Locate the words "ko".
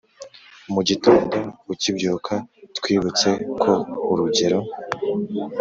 3.61-3.71